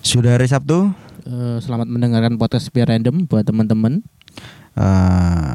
[0.00, 0.92] Sudah hari Sabtu.
[1.22, 4.00] Eh, selamat mendengarkan podcast biar random buat teman-teman.
[4.74, 5.54] eh,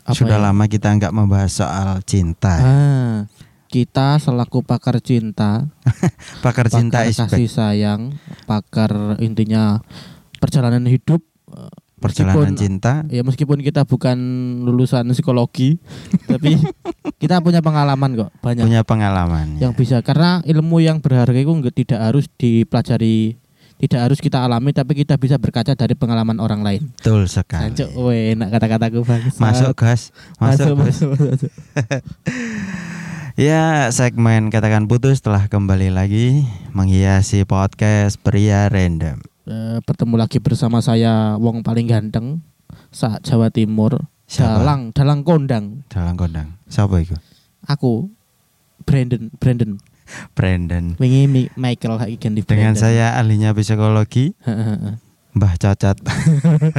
[0.00, 0.44] Apa sudah ya?
[0.50, 2.54] lama kita nggak membahas soal cinta.
[2.56, 3.16] Ah,
[3.68, 5.68] kita selaku pakar cinta,
[6.44, 7.52] Pakar cinta pakar kasih back.
[7.52, 8.00] sayang,
[8.44, 8.90] pakar
[9.20, 9.78] intinya
[10.38, 11.20] perjalanan hidup.
[12.00, 13.04] Perjalanan meskipun- cinta.
[13.12, 14.16] Ya meskipun kita bukan
[14.64, 15.76] lulusan psikologi,
[16.30, 16.56] tapi
[17.20, 19.60] kita punya pengalaman kok banyak Punya pengalaman.
[19.60, 19.78] yang ya.
[19.78, 23.36] bisa karena ilmu yang berharga itu tidak harus dipelajari,
[23.76, 26.88] tidak harus kita alami, tapi kita bisa berkaca dari pengalaman orang lain.
[26.96, 27.68] Betul sekali.
[27.68, 29.22] Cancuk, weh, enak kata-kataku bang.
[29.44, 30.10] Masuk gas.
[30.40, 31.04] Masuk, gas.
[31.04, 31.50] masuk, masuk.
[33.38, 36.44] Ya, segmen katakan putus telah kembali lagi
[36.76, 39.29] menghiasi podcast pria random.
[39.50, 42.38] Eh, bertemu lagi bersama saya Wong paling ganteng
[42.88, 44.62] saat Jawa Timur Siapa?
[44.62, 46.54] Dalang Dalang Kondang Dalam kondang.
[46.70, 47.18] Siapa itu?
[47.60, 48.06] aku
[48.86, 49.74] Brandon Brandon
[50.32, 50.94] Brandon.
[50.96, 54.38] wingi Mi- Michael lagi ganti Dengan saya ahlinya psikologi,
[55.36, 55.98] Mbah Cacat.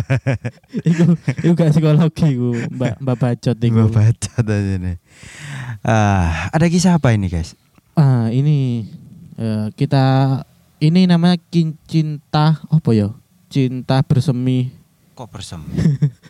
[0.90, 4.98] iku iku gak psikologi iku Mbak Mbak Bacot iku Mbah Cacat aja nih.
[5.80, 7.56] Ah, ada kisah apa ini, guys?
[7.94, 8.88] ah ini
[9.36, 10.04] eh, kita
[10.82, 11.38] ini namanya
[11.86, 13.14] cinta apa ya
[13.54, 15.60] cinta bersemi Kok bersem?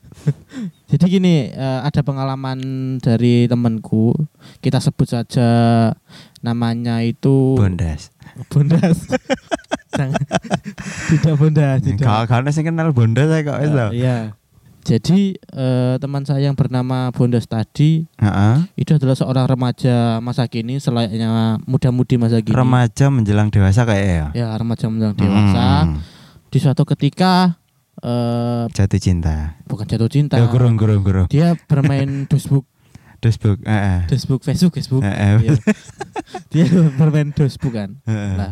[0.90, 2.60] Jadi gini, eh, ada pengalaman
[2.98, 4.12] dari temanku.
[4.60, 5.48] Kita sebut saja
[6.42, 8.10] namanya itu Bondas.
[8.50, 9.06] Bondas.
[11.14, 12.04] Tidak Bondas, tidak.
[12.04, 12.26] Kalau
[12.66, 14.02] kenal Bondas saya kok itu.
[14.02, 14.34] Iya.
[14.82, 18.56] Jadi eh, teman saya yang bernama Bondas tadi Heeh.
[18.76, 22.58] itu adalah seorang remaja masa kini selayaknya muda-mudi masa kini.
[22.58, 24.26] Remaja menjelang dewasa kayak ya.
[24.34, 25.86] Ya, remaja menjelang dewasa.
[25.86, 26.02] Hmm.
[26.50, 27.62] Di suatu ketika
[28.02, 29.56] eh, Jatuh cinta.
[29.66, 30.36] bukan jatuh cinta.
[30.36, 31.28] Ya gurung gurung gurung.
[31.30, 32.66] Dia bermain Facebook,
[33.22, 33.62] Facebook.
[33.62, 34.09] Heeh.
[34.09, 35.02] Facebook, Facebook, Facebook.
[35.06, 35.46] Heeh.
[35.46, 35.54] Iya.
[36.50, 36.66] dia
[36.98, 38.34] bermain Facebook kan Heeh.
[38.38, 38.52] Lah.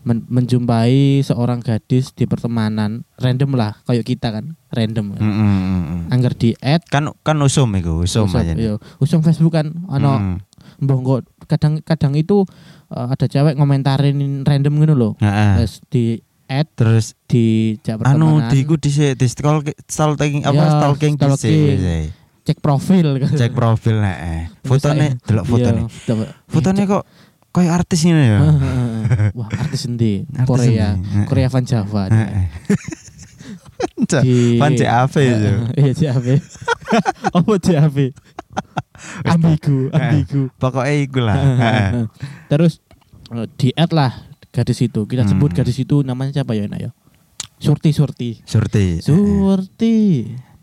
[0.00, 5.20] Men- menjumpai seorang gadis di pertemanan random lah kayak kita kan random kan.
[5.20, 6.02] Mm, mm, mm, mm.
[6.08, 8.50] angger di add Kan kan usum iku, usum aja.
[8.50, 8.64] nih.
[8.64, 10.40] iya, usung Facebook kan ono
[10.80, 11.04] Mm.
[11.04, 12.48] kok kadang kadang itu
[12.88, 15.60] eh, ada cewek ngomentarin random gitu loh Heeh.
[15.60, 16.04] terus di
[16.46, 17.44] add Terus di
[17.78, 22.04] jak anu di iku di di stalking stalking apa Ya, stalking di stalking.
[22.40, 24.48] cek profil kan cek profil heeh.
[24.64, 25.80] Fotone delok fotone.
[25.86, 27.04] Iya, Fotone kok
[27.50, 28.38] kayak artis ini ya.
[29.34, 30.22] Wah, artis endi?
[30.46, 31.26] Korea, endi?
[31.26, 32.06] Korea Van Java.
[34.60, 35.50] Van CAV itu.
[35.76, 36.26] Iya, CAV.
[37.36, 37.96] Apa CAV?
[39.24, 40.42] Ambigu, ambigu.
[40.58, 41.38] Pokoknya iku lah.
[42.46, 42.84] Terus
[43.30, 44.12] eh, di add lah
[44.52, 45.06] gadis itu.
[45.06, 45.58] Kita sebut Hmm.
[45.62, 46.90] gadis itu namanya siapa ya, Nak ya?
[47.60, 48.30] Surti, Surti.
[48.44, 49.00] Surti.
[49.04, 49.96] Surti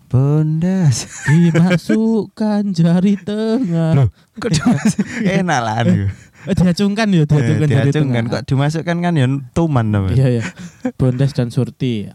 [0.07, 1.03] Bondas.
[1.27, 3.91] dimasukkan jari tengah.
[3.91, 4.09] Loh,
[5.39, 6.07] enak lah aduh.
[6.47, 10.15] Eh, diacungkan ya, diacungkan Eh, diacungkan kok dimasukkan kan ya tuman namanya.
[10.15, 10.43] Iya ya.
[10.95, 12.07] Bondes dan Surti.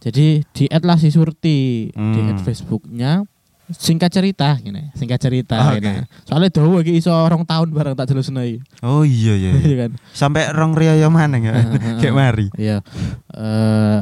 [0.00, 2.30] Jadi di add lah si Surti di Hmm.
[2.30, 3.22] add Facebooknya.
[3.64, 4.92] Singkat cerita, gini.
[4.92, 5.80] Singkat cerita, Oke.
[5.80, 6.04] gini.
[6.24, 9.50] Soalnya dulu lagi iso orang tahun bareng tak jelas nih, Oh iya iya.
[9.50, 9.60] iya.
[9.62, 9.90] iya kan?
[10.12, 11.64] Sampai rong riyo mana ya?
[11.96, 12.46] Kayak mari.
[12.56, 12.84] Iya.
[13.32, 14.00] Eh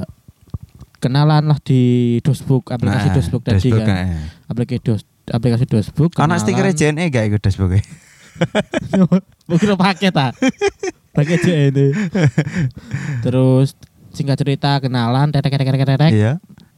[0.98, 1.82] kenalan lah di
[2.22, 3.96] Dosbook, aplikasi Nah, Dosbook tadi Facebook, kan.
[3.96, 4.22] heeh.
[4.46, 6.10] Aplikasi Dos aplikasi Dosbook.
[6.18, 7.78] Anak stiker JNE gak ikut Facebook
[9.50, 10.30] Mungkin paket ah.
[11.12, 11.92] Paket ini.
[13.20, 13.76] Terus
[14.12, 16.32] singkat cerita kenalan, tetek tetek tetek tetek, Iya.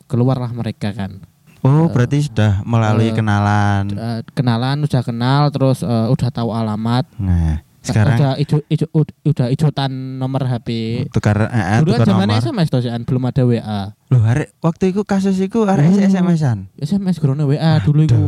[0.07, 1.23] keluarlah mereka kan.
[1.65, 3.89] Oh, berarti sudah melalui eh, kenalan.
[3.89, 9.15] Eh, kenalan udah kenal terus eh, udah tahu alamat Nah, sekarang udah ijo, ijo, ud-
[9.23, 10.69] udah ijotan nomor HP
[11.09, 12.47] tukar eh, dulu kan tukar zamannya nomor.
[12.47, 16.01] SMS tuh Sian, belum ada WA Loh, hari waktu itu kasus itu hari Hmm.
[16.03, 16.59] SMS-an.
[16.77, 18.21] SMS grono WA dulu itu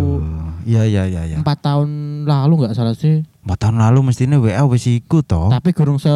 [0.64, 1.36] Iya iya iya iya.
[1.36, 1.88] empat tahun
[2.24, 5.46] lalu nggak salah sih Empat tahun lalu mestinya WA wis iku toh.
[5.48, 6.10] tapi gurung se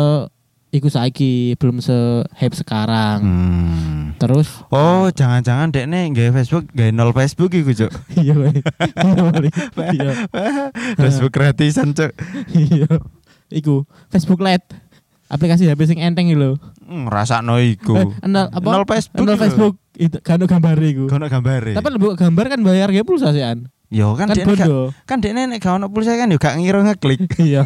[0.71, 1.95] iku saiki belum se
[2.33, 4.15] hype sekarang Hmm.
[4.17, 7.91] terus Oh, jangan-jangan dek nih gak Facebook, gak nol Facebook iku, Cuk.
[8.21, 10.11] iya iya
[11.01, 12.11] Facebook gratisan, Cuk.
[12.53, 12.87] iya
[13.51, 14.67] iku Facebook Lite
[15.27, 17.95] aplikasi HP sing enteng lho Ngrasakno iku.
[17.95, 19.23] Eh, nol apa Nol Facebook.
[19.23, 19.39] nol.
[19.39, 21.71] Facebook itu kan gambar iku Kono gambare.
[21.71, 23.71] Tapi lebih gambar kan bayar ge pulsa sih an.
[23.91, 24.71] Yo kan Kan dek gak,
[25.07, 27.31] kan dek nek gak ono pulsa kan yo gak ngira ngeklik.
[27.47, 27.63] Iya.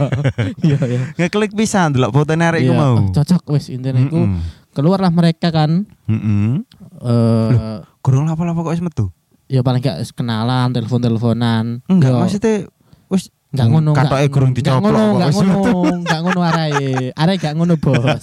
[0.61, 1.01] Iya iya.
[1.17, 2.97] ngeklik pisan delok foto arek iku Iya, mau.
[3.01, 4.21] oh, Cocok wis intine iku.
[4.29, 4.41] Mm-mm.
[4.77, 6.69] Keluarlah mereka kan Mm-mm.
[7.01, 9.09] eh Kurang apa-apa kok wis metu.
[9.45, 11.81] ya paling gak kenalan, telepon-teleponan.
[11.87, 12.69] Enggak, maksudnya
[13.55, 13.91] Enggak ngono.
[13.93, 15.61] Katoke enggak- kurung enggak dicoplok ngono, enggak ngono,
[15.97, 16.89] enggak ngono arae.
[17.13, 18.23] Arae enggak ngono, Bos.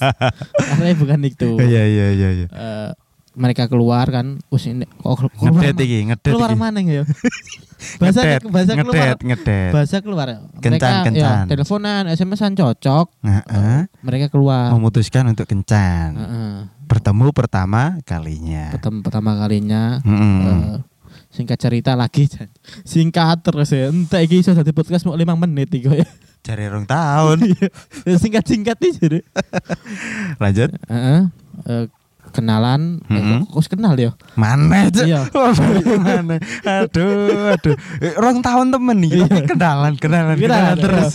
[0.69, 1.49] arae bukan itu.
[1.57, 2.47] Iya iya iya iya.
[2.47, 2.89] Eh,
[3.31, 7.07] mereka keluar kan wis ini kok keluar Ngedet iki, ngedet keluar mana ya
[7.97, 9.71] bahasa Ngedet, bahasa keluar ngedet, ngedet.
[9.71, 10.27] bahasa keluar
[10.59, 11.15] Kencan, mereka kencan.
[11.15, 13.87] ya teleponan SMS-an cocok Heeh.
[14.03, 16.09] mereka keluar Memutuskan untuk kencan.
[16.13, 16.53] Heeh.
[16.83, 18.67] Bertemu pertama kalinya.
[18.69, 20.83] pertama pertama kalinya eh,
[21.31, 22.27] singkat cerita lagi
[22.83, 26.07] singkat terus ya entah iki iso dadi podcast mau 5 menit iki ya
[26.41, 27.37] Cari rong tahun.
[28.17, 29.19] singkat singkat nih jadi
[30.41, 30.73] Lanjut.
[30.89, 31.21] Heeh.
[31.69, 31.85] Eh,
[32.31, 33.39] kenalan eh, Mm-mm.
[33.45, 35.03] kok- kok kenal ya Mana Cuk?
[35.03, 35.21] Iya.
[35.35, 35.51] Oh,
[35.97, 36.35] mana?
[36.63, 37.75] Aduh, aduh.
[37.97, 39.11] Eh, Rong tahun temen nih.
[39.13, 39.25] Iya.
[39.25, 41.13] Tapi kenalan, kenalan, Kenalan, kenalan terus.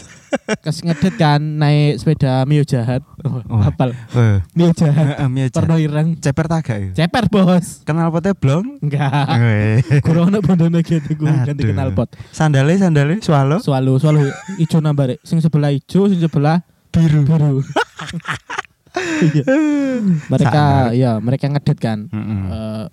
[0.59, 3.71] kes ngedet kan naik sepeda Mio jahat oh, Wah.
[3.71, 5.55] hafal Eh, Mio jahat eh, Mia Cak.
[5.57, 6.91] perno ireng Ceper tagak ya?
[6.99, 8.77] ceper bos Kenal potnya blong?
[8.79, 9.81] enggak Weh.
[10.03, 14.23] kurang ono bondone gitu gue ganti kenal pot Sandale, sandale, swallow selalu selalu
[14.59, 16.61] ijo nambah sing sebelah ijo sing sebelah
[16.91, 17.23] biru.
[17.23, 17.63] biru Iya.
[20.32, 20.94] mereka Sangar.
[20.94, 22.40] ya mereka ngedet kan Mm-mm.
[22.46, 22.84] Eh,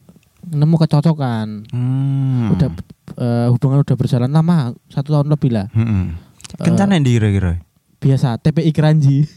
[0.46, 2.52] nemu kecocokan Hmm.
[2.52, 2.70] udah
[3.16, 5.68] eh, hubungan udah berjalan lama satu tahun lebih lah.
[5.72, 6.12] Eh,
[6.60, 7.64] Kencan yang kira-kira?
[7.98, 9.24] biasa TPI Keranji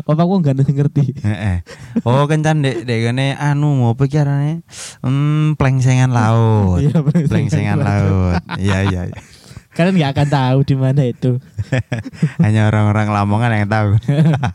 [0.00, 1.62] apa aku nggak ngerti Heeh.
[2.02, 4.66] Oh, kencan dek dek kene anu mau pikirannya
[5.00, 6.78] hmm plengsengan laut.
[6.84, 8.42] Iya, plengsengan laut.
[8.56, 9.00] Iya iya.
[9.06, 9.18] iya.
[9.74, 11.36] Kalian nggak akan tahu di mana itu
[12.44, 13.88] Hanya orang-orang Lamongan yang tahu.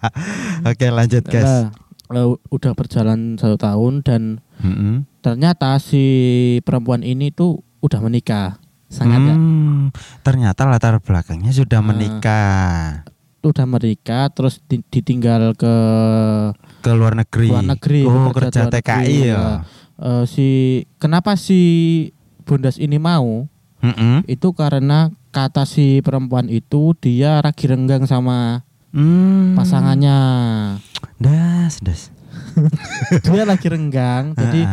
[0.69, 1.67] Oke, lanjut, guys.
[2.09, 4.21] Eh, udah berjalan satu tahun dan
[4.57, 5.05] Mm-mm.
[5.19, 6.01] ternyata si
[6.59, 8.57] perempuan ini tuh udah menikah
[8.87, 11.85] sangat ya Hmm, ternyata latar belakangnya sudah Ah.
[11.85, 13.05] menikah
[13.39, 15.75] udah menikah terus di- ditinggal ke
[16.81, 17.47] ke luar negeri.
[17.47, 19.43] luar negeri Oh, kerja luar TKI negeri, ya.
[19.95, 20.47] Eh, si
[20.97, 21.61] kenapa si
[22.41, 23.45] Bondas ini mau
[23.81, 24.23] Mm-mm.
[24.25, 29.53] itu karena kata si perempuan itu dia lagi renggang sama Hmm.
[29.53, 30.17] pasangannya
[31.15, 32.09] Das, das.
[33.23, 34.65] dia lagi renggang jadi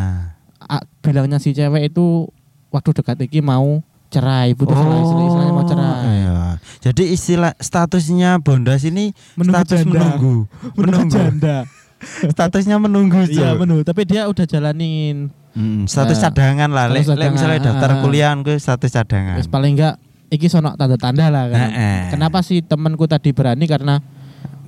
[0.58, 2.24] a- bilangnya si cewek itu
[2.68, 6.38] waktu dekat iki mau cerai putus cerai istilah- istilahnya mau cerai Iya.
[6.80, 9.92] Jadi istilah statusnya Bondas ini Menunggu status janda.
[9.92, 10.34] menunggu.
[10.74, 11.56] menunggu janda
[12.32, 16.84] Statusnya menunggu, iya menunggu tapi dia udah jalanin Hmm, status Nah, cadangan lah.
[16.92, 17.98] Lek lek misalnya cadangan, daftar ah.
[18.04, 19.36] kuliah ke status cadangan.
[19.40, 19.94] Paling enggak
[20.28, 21.72] iki sono tanda-tanda lah kan.
[21.72, 22.00] Heeh.
[22.12, 24.04] Kenapa sih temanku tadi berani karena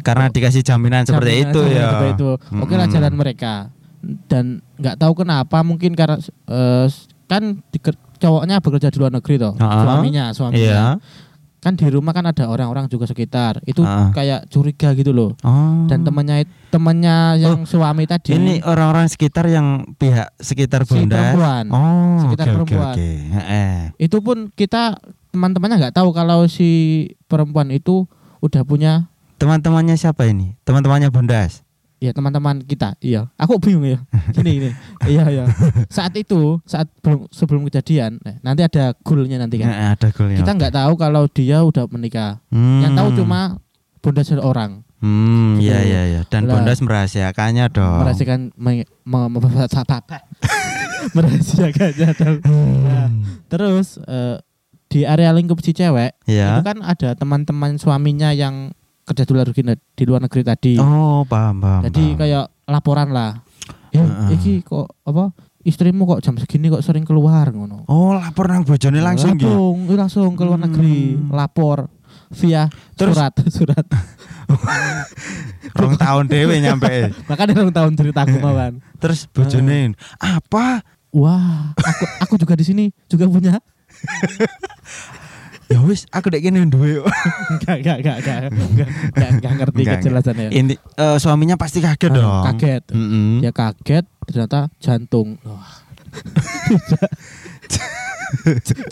[0.00, 1.88] Karena dikasih jaminan seperti jaminan itu jaminan ya.
[1.90, 2.31] seperti itu.
[2.64, 3.55] Oke lah jalan mereka.
[4.31, 4.44] Dan
[4.81, 6.17] nggak tahu kenapa mungkin karena
[6.49, 6.87] eh,
[7.29, 9.52] kan diker- cowoknya bekerja di luar negeri toh.
[9.58, 9.84] Ah.
[9.84, 10.58] Suaminya, suaminya.
[10.58, 10.84] Iya.
[11.58, 13.58] Kan di rumah kan ada orang-orang juga sekitar.
[13.64, 14.10] Itu Ah.
[14.10, 15.34] kayak curiga gitu loh.
[15.40, 15.84] Oh.
[15.87, 21.34] Dan temannya temannya yang suami tadi Ini orang-orang sekitar yang pihak sekitar si Bondas.
[21.34, 21.64] perempuan.
[21.69, 22.94] Oh, Sekitar oke, oke, perempuan.
[22.94, 23.08] oke.
[23.34, 23.75] Heeh.
[23.99, 26.70] Itu pun kita teman-temannya nggak tahu kalau si
[27.26, 28.06] perempuan itu
[28.38, 30.58] udah punya Teman-temannya siapa ini?
[30.62, 31.62] Teman-temannya Bondas.
[31.98, 33.26] Ya teman-teman kita, iya.
[33.34, 33.98] Aku bingung ya.
[34.38, 34.70] Gini ini,
[35.04, 35.44] iya iya.
[35.90, 39.66] Saat itu, saat belum sebelum kejadian, eh, nanti ada goalnya nanti kan.
[39.66, 40.38] Heeh, ada golnya.
[40.38, 42.38] Kita nggak tahu kalau dia udah menikah.
[42.54, 42.86] Hmm.
[42.86, 43.40] Yang tahu cuma
[43.98, 44.86] bunda seorang.
[44.98, 45.70] Hmm, Gitu.
[45.70, 46.20] iya iya iya.
[46.26, 46.58] Dan Lah.
[46.58, 48.02] Bondas merahasiakannya dong.
[48.02, 49.38] Merahasiakan me, me, me,
[51.14, 52.36] merahasiakannya dong.
[52.82, 53.08] Nah,
[53.48, 54.36] terus eh,
[54.88, 56.56] di area lingkup si cewek Ya.
[56.56, 58.72] itu kan ada teman-teman suaminya yang
[59.08, 60.72] kerja di luar negeri, di luar negeri tadi.
[60.76, 61.82] Oh, paham paham.
[61.88, 62.19] Jadi paham.
[62.20, 63.32] kayak laporan lah.
[63.88, 64.37] Ya, Heeh.
[64.37, 65.32] iki kok apa
[65.64, 67.84] istrimu kok jam segini kok sering keluar ngono.
[67.87, 69.49] Oh, lapor nang bojone langsung gitu.
[69.49, 71.32] langsung, iya, langsung ke luar negeri, Hmm.
[71.32, 71.88] lapor
[72.31, 73.84] via Terus- surat, surat.
[75.72, 77.12] Rong tahun dewe nyampe.
[77.26, 78.81] Makanya dong tahun cerita aku mau kan.
[78.96, 80.84] Terus bojone apa?
[81.08, 83.56] Wah, aku aku juga di sini juga punya.
[85.69, 87.05] Ya wis, aku dek kene duwe.
[87.53, 90.48] Enggak, enggak, enggak, enggak, enggak, enggak, enggak ngerti Enggak, kejelasannya.
[90.48, 92.44] Ini eh, suaminya pasti kaget Ah, dong.
[92.48, 92.82] Kaget.
[92.89, 93.44] Mm-mm.
[93.44, 95.37] Ya kaget, ternyata jantung.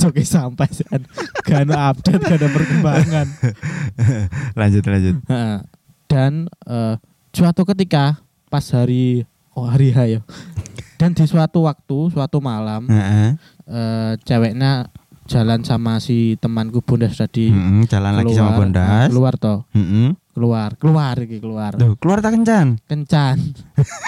[0.00, 0.84] Joki sampai sih.
[1.44, 3.26] Gak ada update, gak ada perkembangan.
[4.60, 5.16] lanjut lanjut.
[6.06, 6.32] Dan
[6.64, 6.94] eh,
[7.32, 10.20] suatu ketika pas hari oh hari H ya.
[10.96, 13.36] Dan di suatu waktu, suatu malam, Heeh.
[13.68, 14.88] eh, ceweknya
[15.26, 17.50] jalan sama si temanku Bondas tadi.
[17.50, 19.08] Mm-mm, jalan lagi sama Keluar, Bondas.
[19.10, 20.08] keluar toh, Mm-mm.
[20.32, 21.72] keluar, keluar iki keluar.
[21.74, 22.78] Duh, keluar tak kencan.
[22.86, 23.36] Kencan.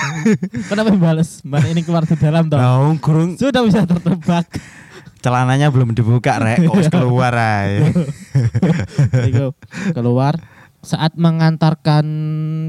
[0.70, 1.42] Kenapa bales?
[1.42, 2.58] Mbak ini keluar ke dalam toh.
[2.58, 4.46] Nah, kurung Sudah bisa tertebak.
[5.18, 7.82] celananya belum dibuka rek, kok keluar ae.
[9.98, 10.38] Keluar
[10.78, 12.06] saat mengantarkan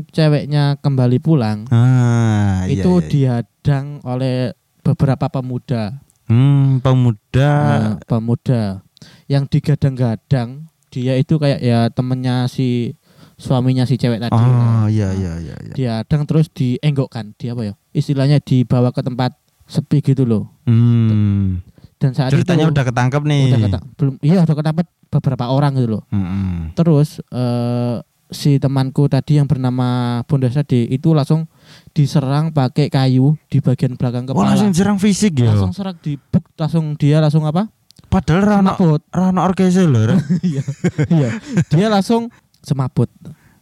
[0.09, 1.69] ceweknya kembali pulang.
[1.69, 3.05] Ah, iya, itu iya.
[3.45, 6.01] dihadang oleh beberapa pemuda.
[6.29, 7.49] Hmm, pemuda.
[7.51, 8.85] Nah, pemuda
[9.25, 12.93] yang digadang-gadang dia itu kayak ya temennya si
[13.39, 14.33] suaminya si cewek tadi.
[14.35, 15.73] oh, iya iya iya iya.
[15.73, 17.33] Dihadang terus dienggokkan.
[17.37, 17.73] Dia apa ya?
[17.89, 19.33] istilahnya dibawa ke tempat
[19.65, 20.49] sepi gitu loh.
[20.65, 21.61] Hmm.
[21.99, 23.43] Dan saat Ceritanya itu udah ketangkep nih.
[23.49, 26.03] udah keta- belum iya udah ketangkep beberapa orang gitu loh.
[26.13, 26.71] Mm-mm.
[26.77, 27.95] Terus eh,
[28.29, 31.49] si temanku tadi yang bernama Bondas tadi itu langsung
[31.91, 34.53] diserang pakai kayu di bagian belakang Oh kepala.
[34.53, 35.51] langsung jerang fisik ya.
[35.51, 37.67] langsung serak di buk, langsung dia langsung apa?
[38.07, 38.73] Padahal rano
[39.07, 40.01] rano orkese lho.
[40.05, 40.17] Ra.
[40.41, 40.63] Iya.
[41.07, 41.29] Iya.
[41.67, 43.09] Dia langsung semaput.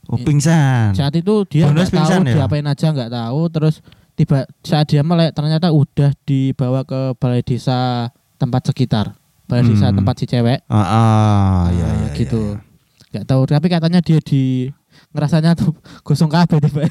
[0.07, 0.95] Oh pingsan.
[0.95, 2.35] Saat itu dia nggak tahu ya?
[2.39, 3.83] diapain aja nggak tahu terus
[4.15, 9.19] tiba saat dia melek ternyata udah dibawa ke balai desa tempat sekitar.
[9.45, 9.99] Balai desa Hmm.
[9.99, 10.63] tempat si cewek.
[10.65, 12.55] Ah, ah, iya, Nah, iya, gitu.
[12.55, 12.63] iya,
[13.11, 14.71] nggak tahu tapi katanya dia di
[15.11, 15.75] ngerasanya tuh
[16.07, 16.87] gosong kabeh tiba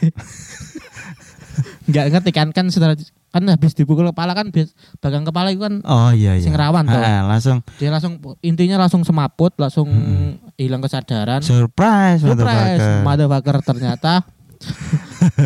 [1.87, 2.95] nggak ngerti kan kan setelah
[3.27, 4.49] kan habis dipukul kepala kan
[4.97, 6.41] bagian kepala itu kan Oh iya iya.
[6.41, 6.85] sing rawan.
[6.87, 10.41] Ah, langsung dia langsung intinya langsung semaput langsung Hmm.
[10.55, 13.57] hilang kesadaran surprise, surprise motherfucker.
[13.63, 14.25] ternyata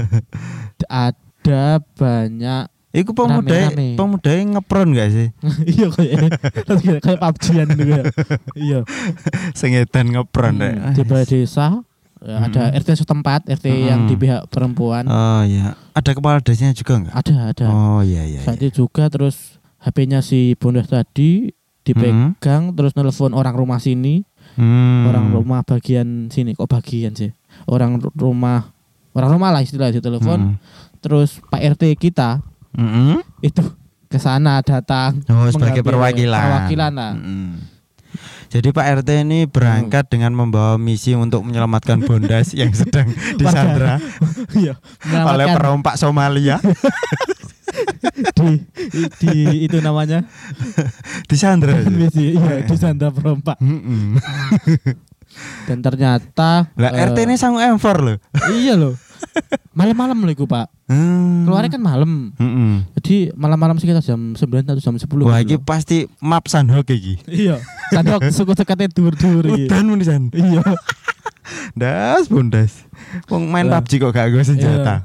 [0.88, 1.62] ada
[1.92, 3.94] banyak Iku pemuda Rame-rame.
[3.94, 5.28] pemuda ngepron gak sih?
[5.72, 6.26] iya kayak
[7.00, 8.02] kayak PUBG-an gitu ya
[8.56, 8.78] iya
[9.58, 10.74] Sengedan ngepron deh.
[10.74, 11.86] Hmm, di balai desa
[12.18, 12.76] ya, ada Hmm.
[12.76, 14.20] RT setempat RT yang di Hmm.
[14.20, 15.78] pihak perempuan Oh iya.
[16.00, 17.12] Ada kepala desanya juga enggak?
[17.14, 18.40] ada ada Oh iya iya.
[18.40, 18.72] saat iya.
[18.72, 21.52] juga terus HP-nya si Bondas tadi
[21.82, 25.06] dipegang terus nelfon orang rumah sini Hmm.
[25.06, 27.30] orang rumah bagian sini kok bagian sih
[27.66, 28.72] orang ru- rumah
[29.12, 29.96] orang rumah lah istilah Hmm.
[29.96, 30.40] ditelepon
[30.98, 32.42] terus Pak RT kita
[32.72, 33.22] Mm-mm.
[33.38, 33.62] itu
[34.06, 36.34] ke sana datang Oh sebagai perwakilan.
[36.40, 37.48] perwakilan lah Mm-mm.
[38.48, 44.02] Jadi Pak RT ini berangkat dengan membawa misi untuk menyelamatkan Bondas yang sedang disandra
[44.60, 44.74] iya
[45.06, 46.58] oleh perompak Somalia.
[48.34, 48.58] di,
[49.16, 50.26] di itu namanya
[51.26, 51.78] disandra.
[51.86, 53.54] misi iya di Sandra perompak
[55.64, 58.16] dan ternyata Lah eh, RT ini sanggup M4 loh.
[58.50, 58.98] iya loh
[59.72, 61.46] malam-malam loh iku pak Hmm.
[61.46, 62.82] keluarnya kan malam Mm-mm.
[62.98, 65.62] jadi malam-malam sekitar jam 9 atau jam 10 Wah, gitu iki loh.
[65.62, 67.14] pasti map Sandhok iki.
[67.30, 69.66] iya sandok suku sekatnya dur-dur iki.
[69.66, 70.22] Udan mun san.
[70.32, 70.62] iya
[71.72, 72.86] Das bundas.
[73.26, 73.78] Wong main Lah.
[73.80, 75.02] PUBG kok gak gue senjata.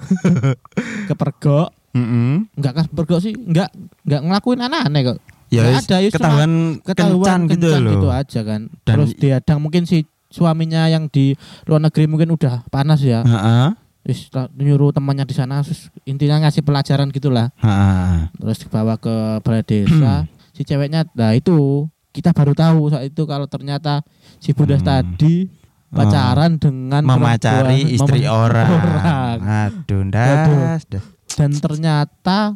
[1.06, 2.44] kepergok Heeh.
[2.52, 3.72] enggak kepergok sih enggak
[4.04, 6.52] enggak ngelakuin aneh-aneh kok Ya wis, ada, ya ketahuan
[6.82, 7.92] ketahuan kencan gitu kencan loh.
[7.94, 12.66] gitu aja kan Dan- terus diadang mungkin si suaminya yang di luar negeri mungkin udah
[12.68, 13.70] panas ya Heeh.
[14.04, 18.30] Terus nyuruh temannya di sana terus intinya ngasih pelajaran gitulah Heeh.
[18.36, 23.44] terus dibawa ke balai desa si ceweknya nah itu kita baru tahu saat itu kalau
[23.46, 24.00] ternyata
[24.40, 24.88] si Bundas Hmm.
[24.88, 25.52] tadi
[25.92, 28.68] pacaran dengan Memacari istri orang.
[28.68, 29.38] orang.
[29.68, 30.84] Aduh, das.
[30.88, 31.04] das.
[31.36, 32.56] dan ternyata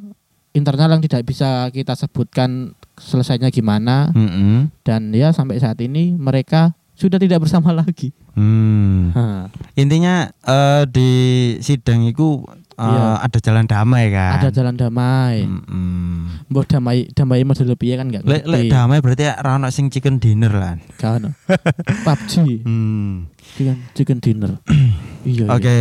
[0.52, 4.72] internal yang tidak bisa kita sebutkan selesainya gimana Mm-mm.
[4.82, 8.12] dan ya sampai saat ini mereka sudah tidak bersama lagi.
[8.36, 9.12] Hmm.
[9.12, 11.10] Ha, Intinya eh, di
[11.60, 12.44] sidang itu
[12.80, 13.04] eh, Iya.
[13.22, 14.32] ada jalan damai kan.
[14.40, 15.44] Ada jalan damai.
[15.44, 16.48] Mm-mm.
[16.48, 18.72] Mbok damai damai model piye kan enggak lek ngerti.
[18.72, 20.80] damai berarti ra ono sing chicken dinner lah.
[20.96, 21.30] Gak ono.
[22.08, 23.28] PUBG Hmm.
[23.54, 24.52] chicken, chicken dinner.
[25.28, 25.46] iya.
[25.46, 25.78] Oke.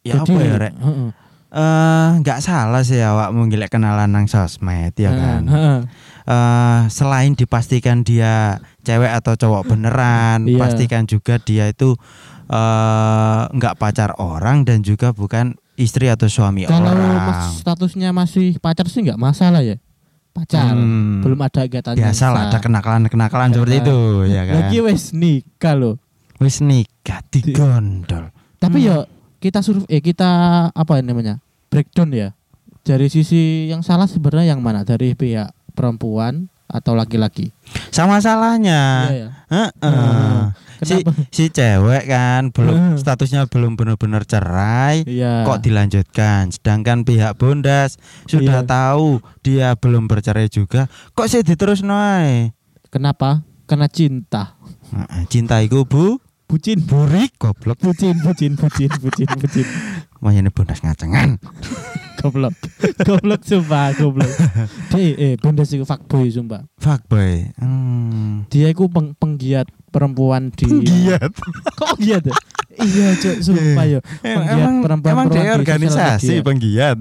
[0.00, 0.14] iya.
[0.14, 0.74] Ya apa ya rek?
[0.78, 1.10] heeh.
[1.54, 5.42] Eh nggak salah sih awakmu gilek kenalan nang sosmed ya kan.
[5.46, 5.78] Heeh.
[6.24, 10.56] eh selain dipastikan dia cewek atau cowok beneran, Iya.
[10.56, 11.94] pastikan juga dia itu
[12.46, 17.18] eh nggak pacar orang dan juga bukan istri atau suami Kalau orang.
[17.20, 19.76] mas, statusnya masih pacar sih nggak masalah ya.
[20.30, 20.74] Pacar.
[20.74, 21.22] Hmm.
[21.22, 22.48] Belum ada ikatan yang Biasa lah sah.
[22.48, 24.54] ada kenakalan-kenakalan seperti itu ya kan.
[24.60, 25.94] Lagi wes nikah loh.
[26.36, 28.34] Wis nikah digondol.
[28.56, 28.86] Tapi Hmm.
[28.86, 28.96] ya
[29.38, 30.30] kita suruh eh kita
[30.68, 31.38] apa namanya?
[31.68, 32.28] breakdown ya.
[32.82, 34.82] Dari sisi yang salah sebenarnya yang mana?
[34.82, 37.52] Dari pihak perempuan atau laki-laki?
[37.88, 38.82] Sama salahnya.
[39.06, 39.28] Iya ya.
[39.48, 39.70] Heeh.
[39.80, 40.42] Hmm.
[40.84, 41.12] Si Kenapa?
[41.30, 42.96] si cewek kan belum Hmm.
[42.98, 45.06] statusnya belum benar-benar cerai.
[45.06, 45.46] Iya.
[45.46, 48.68] kok dilanjutkan sedangkan pihak Bondas sudah Iya.
[48.68, 49.08] tahu
[49.40, 52.52] dia belum bercerai juga kok sih diterus noai
[52.92, 53.46] Kenapa?
[53.64, 54.60] Karena cinta.
[55.26, 56.84] cinta iku bu Bucin.
[56.84, 59.66] burik goblok Bucin, bucin, bucin, bucin, bucin.
[60.20, 61.40] Makanya Bondas ngacengan
[62.24, 62.56] Goblok.
[63.04, 64.32] Goblok sumpah, goblok.
[64.96, 66.64] Dia eh Bondas itu fuckboy sumpah.
[66.80, 68.48] fuckboy hmm.
[68.48, 71.28] Dia itu peng- penggiat perempuan di Penggiat
[71.84, 72.34] Kok giat ya?
[72.74, 74.00] Iya, Cuk, sumpah yo.
[74.24, 76.42] emang Penggiat emang perempuan-perempuan dia di sosial organisasi media.
[76.48, 76.96] penggiat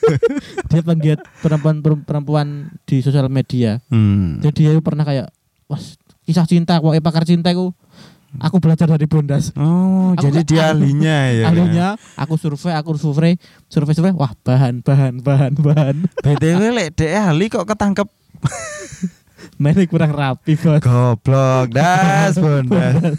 [0.70, 2.46] Dia penggiat perempuan-perempuan
[2.84, 3.80] di sosial media.
[3.88, 4.44] hmm.
[4.44, 5.32] Jadi dia pernah kayak
[5.64, 7.72] was kisah cinta kok pakar cinta aku
[8.40, 9.52] Aku belajar dari Bondas.
[9.60, 11.44] Oh, aku jadi kan, dia ahlinya ya.
[11.52, 13.36] Ahlinya, aku survei, aku survei,
[13.68, 14.12] survei survei.
[14.16, 15.96] Wah, bahan, bahan, bahan, bahan.
[16.24, 18.08] BTW lek dhek ahli kok ketangkep.
[19.58, 20.78] Nah, Mainnya kurang rapi, Bos.
[20.82, 23.18] Goblok, das Bondas.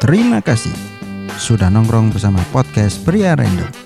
[0.00, 0.72] Terima kasih
[1.36, 3.85] sudah nongkrong bersama podcast Pria Random.